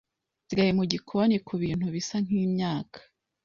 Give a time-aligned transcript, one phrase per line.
[0.43, 2.99] nsigaye mugikoni kubintu bisa nkimyaka